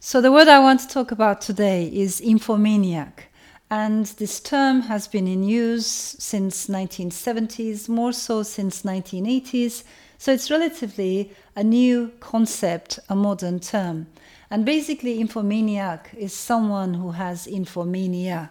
[0.00, 3.24] So, the word I want to talk about today is infomaniac.
[3.68, 9.82] And this term has been in use since 1970s, more so since 1980s.
[10.16, 14.06] So it's relatively a new concept, a modern term.
[14.50, 18.50] And basically, infomaniac is someone who has infomania,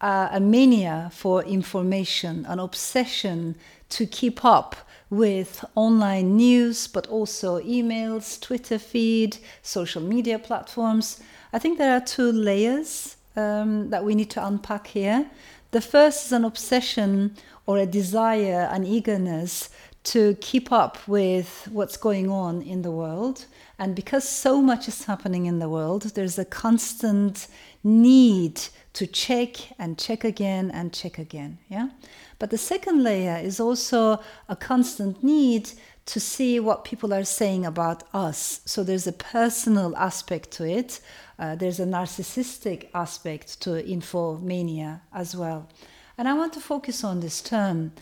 [0.00, 3.54] uh, a mania for information, an obsession
[3.94, 4.74] to keep up
[5.08, 11.20] with online news, but also emails, Twitter feed, social media platforms.
[11.52, 15.30] I think there are two layers um, that we need to unpack here.
[15.70, 17.36] The first is an obsession
[17.66, 19.70] or a desire, an eagerness
[20.04, 23.46] to keep up with what's going on in the world.
[23.78, 27.48] And because so much is happening in the world, there's a constant
[27.82, 28.60] need
[28.92, 31.58] to check and check again and check again.
[31.68, 31.88] Yeah.
[32.38, 35.70] But the second layer is also a constant need
[36.06, 38.60] to see what people are saying about us.
[38.66, 41.00] So there's a personal aspect to it.
[41.38, 45.68] Uh, there's a narcissistic aspect to infomania as well.
[46.18, 47.92] And I want to focus on this term.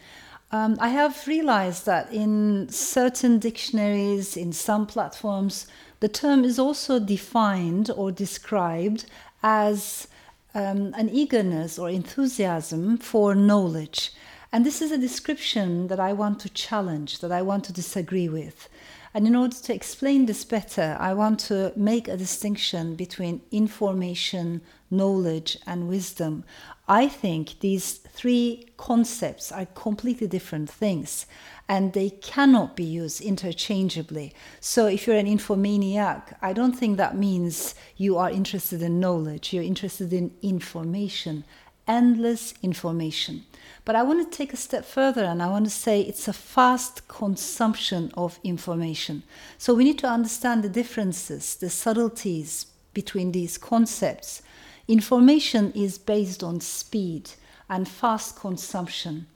[0.55, 5.67] Um, I have realized that in certain dictionaries, in some platforms,
[6.01, 9.07] the term is also defined or described
[9.43, 10.09] as
[10.55, 14.13] um, an eagerness or enthusiasm for knowledge.
[14.53, 18.29] And this is a description that I want to challenge, that I want to disagree
[18.29, 18.69] with.
[19.15, 24.61] And in order to explain this better, I want to make a distinction between information,
[24.93, 26.45] knowledge, and wisdom.
[26.87, 31.27] I think these three concepts are completely different things
[31.69, 34.35] and they cannot be used interchangeably.
[34.61, 39.53] So, if you're an infomaniac, I don't think that means you are interested in knowledge,
[39.53, 41.45] you're interested in information,
[41.87, 43.45] endless information.
[43.85, 46.33] But I want to take a step further and I want to say it's a
[46.33, 49.23] fast consumption of information.
[49.59, 54.43] So we need to understand the differences, the subtleties between these concepts.
[54.89, 57.31] Information is based on speed
[57.69, 59.27] and fast consumption.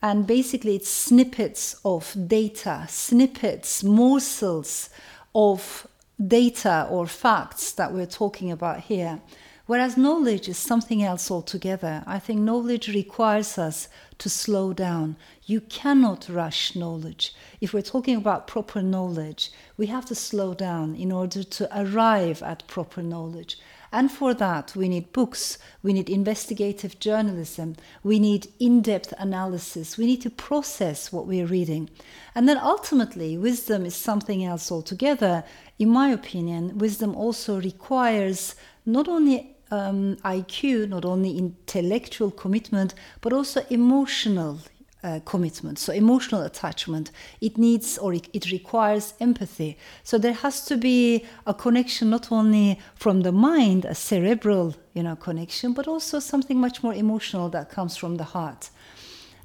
[0.00, 4.90] And basically, it's snippets of data, snippets, morsels
[5.34, 5.86] of
[6.24, 9.20] data or facts that we're talking about here.
[9.66, 12.02] Whereas knowledge is something else altogether.
[12.06, 15.16] I think knowledge requires us to slow down.
[15.46, 17.34] You cannot rush knowledge.
[17.60, 22.42] If we're talking about proper knowledge, we have to slow down in order to arrive
[22.42, 23.56] at proper knowledge.
[23.92, 29.98] And for that, we need books, we need investigative journalism, we need in depth analysis,
[29.98, 31.90] we need to process what we're reading.
[32.34, 35.44] And then ultimately, wisdom is something else altogether.
[35.78, 38.54] In my opinion, wisdom also requires
[38.86, 44.60] not only um, IQ, not only intellectual commitment, but also emotional
[45.04, 47.10] uh, commitment, so emotional attachment.
[47.40, 49.76] It needs or it, it, requires empathy.
[50.04, 55.02] So there has to be a connection not only from the mind, a cerebral you
[55.02, 58.70] know connection, but also something much more emotional that comes from the heart.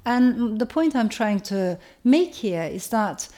[0.04, 3.28] And the point I'm trying to make here is that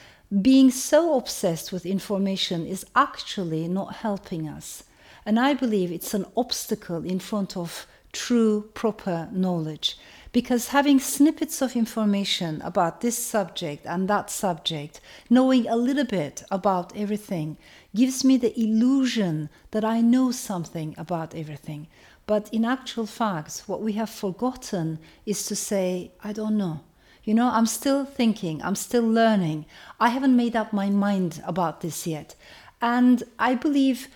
[0.42, 4.84] being so obsessed with information is actually not helping us.
[5.26, 9.98] And I believe it's an obstacle in front of true, proper knowledge.
[10.32, 16.44] Because having snippets of information about this subject and that subject, knowing a little bit
[16.52, 17.56] about everything,
[17.96, 21.88] gives me the illusion that I know something about everything.
[22.26, 26.80] But in actual fact, what we have forgotten is to say, I don't know.
[27.24, 29.66] You know, I'm still thinking, I'm still learning.
[29.98, 32.36] I haven't made up my mind about this yet.
[32.80, 34.08] And I believe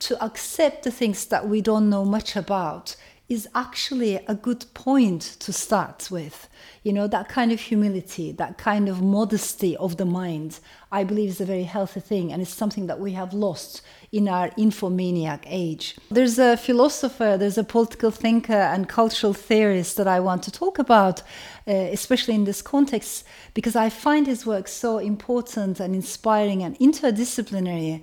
[0.00, 2.96] to accept the things that we don't know much about
[3.32, 6.48] is actually a good point to start with.
[6.82, 10.60] You know, that kind of humility, that kind of modesty of the mind,
[10.90, 12.30] I believe is a very healthy thing.
[12.30, 13.80] And it's something that we have lost
[14.12, 15.96] in our infomaniac age.
[16.10, 20.78] There's a philosopher, there's a political thinker and cultural theorist that I want to talk
[20.78, 21.20] about,
[21.66, 26.78] uh, especially in this context, because I find his work so important and inspiring and
[26.78, 28.02] interdisciplinary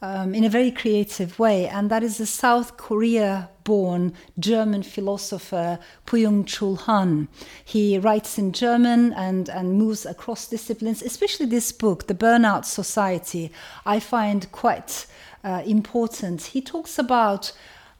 [0.00, 5.78] um, in a very creative way, and that is the South Korea born German philosopher
[6.06, 7.28] Byung Chul Han.
[7.64, 13.50] He writes in German and, and moves across disciplines, especially this book, The Burnout Society,
[13.84, 15.06] I find quite
[15.44, 16.42] uh, important.
[16.42, 17.52] He talks about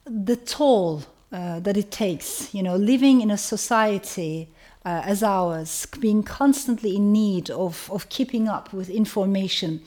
[0.05, 1.03] the toll
[1.33, 4.49] uh, that it takes, you know, living in a society.
[4.85, 9.83] Uh, as ours, being constantly in need of, of keeping up with information,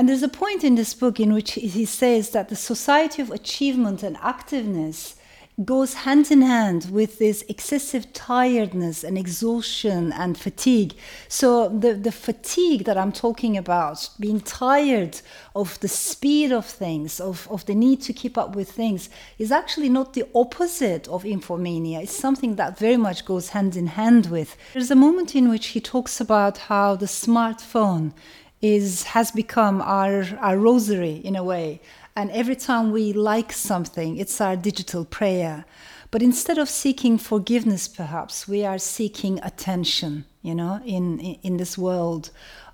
[0.00, 3.30] and there's a point in this book in which he says that the society of
[3.30, 5.16] achievement and activeness
[5.62, 10.94] goes hand in hand with this excessive tiredness and exhaustion and fatigue.
[11.28, 15.20] So, the, the fatigue that I'm talking about, being tired
[15.54, 19.52] of the speed of things, of, of the need to keep up with things, is
[19.52, 22.04] actually not the opposite of infomania.
[22.04, 24.56] It's something that very much goes hand in hand with.
[24.72, 28.14] There's a moment in which he talks about how the smartphone
[28.60, 31.80] is has become our, our rosary in a way
[32.16, 35.64] and every time we like something, it's our digital prayer.
[36.10, 41.78] But instead of seeking forgiveness, perhaps, we are seeking attention, you know, in, in this
[41.78, 42.30] world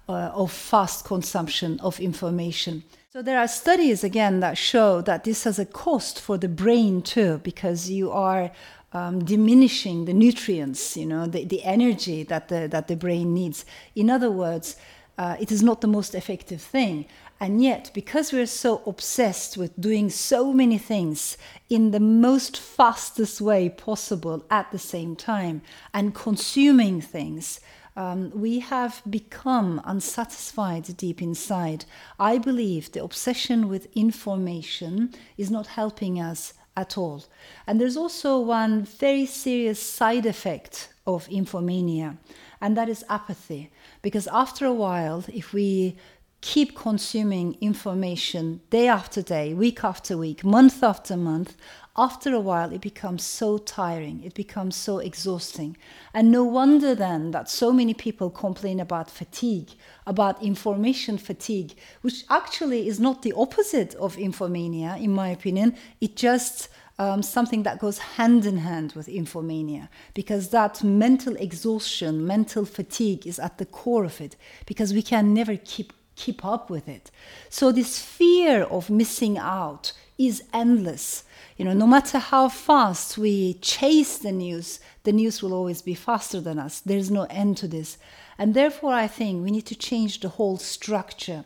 [0.09, 2.83] uh, of fast consumption of information.
[3.13, 7.03] So there are studies, again, that show that this has a cost for the brain
[7.03, 8.51] too, because you are
[8.93, 13.67] um, diminishing the nutrients, you know, the, the energy that the, that the brain needs.
[13.95, 14.77] In other words,
[15.19, 17.07] uh, it is not the most effective thing.
[17.39, 21.37] And yet, because we're so obsessed with doing so many things
[21.69, 25.61] in the most fastest way possible at the same time
[25.93, 27.61] and consuming things,
[27.95, 31.87] um, we have become unsatisfied deep inside.
[32.19, 37.25] I believe the obsession with information is not helping us at all.
[37.67, 42.17] And there's also one very serious side effect of infomania,
[42.61, 43.71] and that is apathy.
[44.03, 45.97] Because after a while, if we
[46.41, 51.57] keep consuming information day after day, week after week, month after month,
[51.97, 55.77] after a while it becomes so tiring, it becomes so exhausting.
[56.13, 59.71] And no wonder then that so many people complain about fatigue,
[60.07, 65.75] about information fatigue, which actually is not the opposite of infomania, in my opinion.
[66.01, 72.27] It just um, something that goes hand in hand with infomania because that mental exhaustion,
[72.27, 76.71] mental fatigue is at the core of it because we can never keep keep up
[76.71, 77.11] with it.
[77.51, 81.25] So this fear of missing out is endless.
[81.59, 85.95] You know, no matter how fast we chase the news, the news will always be
[85.95, 86.81] faster than us.
[86.81, 87.99] There's no end to this.
[88.39, 91.45] And therefore, I think we need to change the whole structure.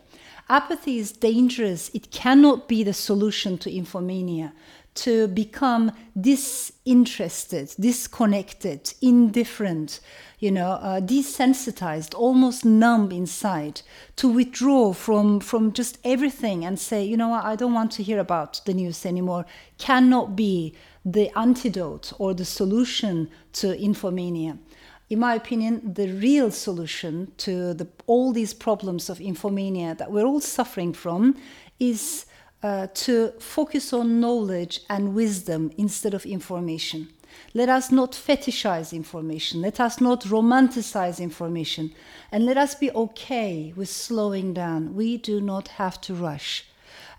[0.49, 1.91] Apathy is dangerous.
[1.95, 4.53] It cannot be the solution to infomania
[4.95, 10.01] to become disinterested, disconnected, indifferent,
[10.39, 13.83] you know, uh, desensitized, almost numb inside,
[14.17, 18.19] to withdraw from, from just everything and say, you know I don't want to hear
[18.19, 19.47] about the news anymore,
[19.79, 24.59] cannot be the antidote or the solution to infomania.
[25.09, 30.25] In my opinion, the real solution to the, all these problems of infomania that we're
[30.25, 31.37] all suffering from
[31.81, 32.27] is
[32.63, 37.09] uh, to focus on knowledge and wisdom instead of information.
[37.55, 39.61] Let us not fetishize information.
[39.61, 41.93] Let us not romanticize information.
[42.31, 44.95] And let us be okay with slowing down.
[44.95, 46.67] We do not have to rush.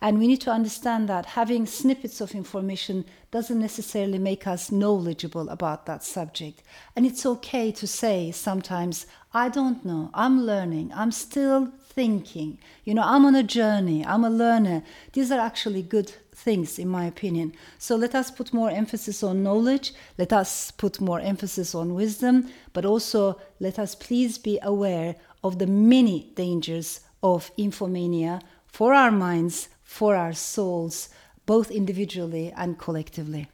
[0.03, 5.47] And we need to understand that having snippets of information doesn't necessarily make us knowledgeable
[5.49, 6.63] about that subject.
[6.95, 12.93] And it's okay to say sometimes, I don't know, I'm learning, I'm still thinking, you
[12.93, 14.83] know, I'm on a journey, I'm a learner.
[15.13, 17.53] These are actually good things, in my opinion.
[17.77, 22.49] So let us put more emphasis on knowledge, let us put more emphasis on wisdom,
[22.73, 29.11] but also let us please be aware of the many dangers of infomania for our
[29.11, 31.07] minds, for our souls,
[31.45, 33.47] both individually and collectively.